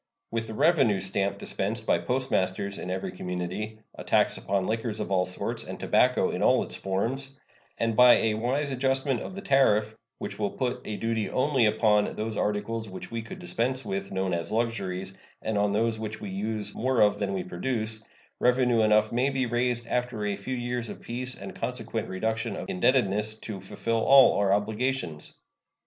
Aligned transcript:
With 0.31 0.47
the 0.47 0.55
revenue 0.55 0.99
stamp 0.99 1.37
dispensed 1.37 1.85
by 1.85 1.99
postmasters 1.99 2.79
in 2.79 2.89
every 2.89 3.11
community, 3.11 3.77
a 3.93 4.03
tax 4.03 4.35
upon 4.35 4.65
liquors 4.65 4.99
of 4.99 5.11
all 5.11 5.27
sorts 5.27 5.63
and 5.63 5.79
tobacco 5.79 6.31
in 6.31 6.41
all 6.41 6.63
its 6.63 6.75
forms, 6.75 7.37
and 7.77 7.95
by 7.95 8.15
a 8.15 8.33
wise 8.33 8.71
adjustment 8.71 9.21
of 9.21 9.35
the 9.35 9.43
tariff, 9.43 9.95
which 10.17 10.39
will 10.39 10.49
put 10.49 10.81
a 10.85 10.97
duty 10.97 11.29
only 11.29 11.67
upon 11.67 12.15
those 12.15 12.35
articles 12.35 12.89
which 12.89 13.11
we 13.11 13.21
could 13.21 13.37
dispense 13.37 13.85
with, 13.85 14.11
known 14.11 14.33
as 14.33 14.51
luxuries, 14.51 15.15
and 15.43 15.55
on 15.59 15.71
those 15.71 15.99
which 15.99 16.19
we 16.19 16.31
use 16.31 16.73
more 16.73 16.99
of 16.99 17.19
than 17.19 17.31
we 17.33 17.43
produce, 17.43 18.03
revenue 18.39 18.81
enough 18.81 19.11
may 19.11 19.29
be 19.29 19.45
raised 19.45 19.85
after 19.85 20.25
a 20.25 20.35
few 20.35 20.55
years 20.55 20.89
of 20.89 20.99
peace 20.99 21.35
and 21.35 21.53
consequent 21.53 22.09
reduction 22.09 22.55
of 22.55 22.67
indebtedness 22.67 23.35
to 23.35 23.61
fulfill 23.61 24.03
all 24.03 24.35
our 24.39 24.51
obligations. 24.51 25.37